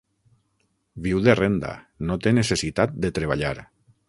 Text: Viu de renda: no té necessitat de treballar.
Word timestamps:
Viu 1.07 1.21
de 1.27 1.35
renda: 1.41 1.75
no 2.11 2.19
té 2.25 2.35
necessitat 2.39 2.97
de 3.05 3.13
treballar. 3.21 3.55